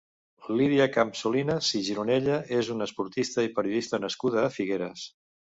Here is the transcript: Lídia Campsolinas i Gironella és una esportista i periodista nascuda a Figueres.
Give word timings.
Lídia 0.61 0.87
Campsolinas 0.95 1.69
i 1.79 1.83
Gironella 1.89 2.39
és 2.61 2.71
una 2.77 2.89
esportista 2.91 3.47
i 3.49 3.55
periodista 3.59 4.03
nascuda 4.07 4.45
a 4.47 4.51
Figueres. 4.57 5.07